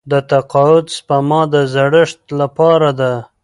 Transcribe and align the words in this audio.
د 0.11 0.13
تقاعد 0.31 0.85
سپما 0.97 1.41
د 1.51 1.55
زړښت 1.73 2.21
لپاره 2.39 2.89
ده. 2.99 3.13